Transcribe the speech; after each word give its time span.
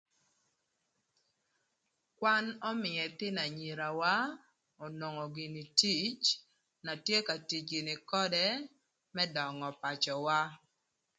Kwan 2.17 2.45
ömïö 2.71 3.01
ëthïnö 3.09 3.39
anyirawa 3.47 4.13
onongo 4.85 5.25
gïnï 5.35 5.63
tic 5.79 6.19
na 6.85 6.93
tye 7.05 7.17
ka 7.27 7.35
tic 7.47 7.63
gïnï 7.69 7.95
ködë 8.09 8.47
më 9.15 9.23
döngö 9.35 9.69
pacöwa. 9.81 10.39